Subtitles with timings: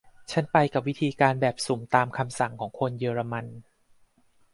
[0.31, 3.45] ฉันไปกับวิธีการแบบสุ่มตามคำสั่งของคนเยอรมัน